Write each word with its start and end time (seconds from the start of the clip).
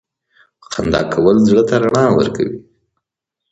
•خندا 0.71 1.01
کول 1.13 1.37
زړه 1.47 1.63
ته 1.69 1.75
رڼا 1.83 2.05
ورکوي. 2.17 2.57